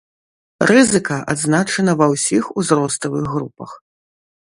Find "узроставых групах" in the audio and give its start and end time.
2.63-3.81